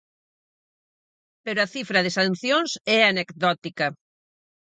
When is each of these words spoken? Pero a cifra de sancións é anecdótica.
Pero 1.43 1.59
a 1.61 1.71
cifra 1.75 2.03
de 2.05 2.11
sancións 2.19 2.71
é 2.97 2.99
anecdótica. 3.11 3.87